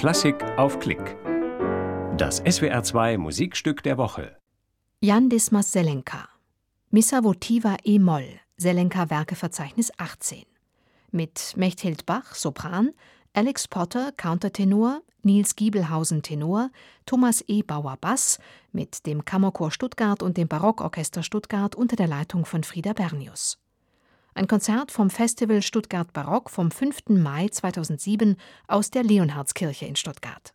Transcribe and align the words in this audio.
Klassik 0.00 0.42
auf 0.56 0.78
Klick. 0.78 1.18
Das 2.16 2.42
SWR2 2.42 3.18
Musikstück 3.18 3.82
der 3.82 3.98
Woche. 3.98 4.34
Jan 5.02 5.28
Dismas 5.28 5.72
Selenka. 5.72 6.26
Missa 6.88 7.22
votiva 7.22 7.76
e-Moll, 7.84 8.40
Selenka 8.56 9.10
Werkeverzeichnis 9.10 9.92
18. 9.98 10.46
Mit 11.10 11.52
Mechthild 11.58 12.06
Bach, 12.06 12.34
Sopran, 12.34 12.92
Alex 13.34 13.68
Potter, 13.68 14.12
Countertenor, 14.16 15.02
Nils 15.22 15.54
Giebelhausen, 15.54 16.22
Tenor, 16.22 16.70
Thomas 17.04 17.44
E. 17.46 17.60
Bauer, 17.62 17.98
Bass, 18.00 18.38
mit 18.72 19.04
dem 19.04 19.26
Kammerchor 19.26 19.70
Stuttgart 19.70 20.22
und 20.22 20.38
dem 20.38 20.48
Barockorchester 20.48 21.22
Stuttgart 21.22 21.74
unter 21.74 21.96
der 21.96 22.08
Leitung 22.08 22.46
von 22.46 22.64
Frieda 22.64 22.94
Bernius. 22.94 23.58
Ein 24.34 24.46
Konzert 24.46 24.92
vom 24.92 25.10
Festival 25.10 25.60
Stuttgart 25.60 26.12
Barock 26.12 26.50
vom 26.50 26.70
5. 26.70 27.08
Mai 27.08 27.48
2007 27.48 28.36
aus 28.68 28.90
der 28.90 29.02
Leonhardskirche 29.02 29.86
in 29.86 29.96
Stuttgart. 29.96 30.54